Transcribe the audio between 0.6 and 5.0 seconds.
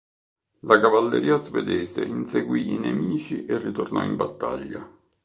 La cavalleria svedese inseguì i nemici e ritornò in battaglia.